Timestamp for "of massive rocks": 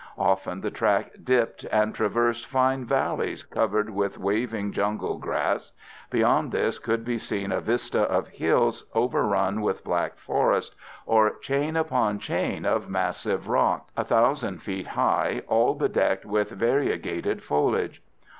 12.65-13.93